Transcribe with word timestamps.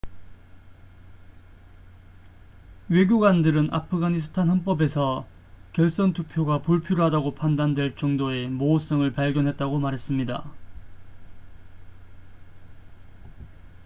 외교관들은 2.89 3.71
아프가니스탄 3.71 4.49
헌법에서 4.49 5.27
결선 5.73 6.13
투표가 6.13 6.63
불필요하다고 6.63 7.35
판단될 7.35 7.95
정도의 7.97 8.47
모호성을 8.49 9.13
발견했다고 9.13 9.77
말했습니다 9.79 10.51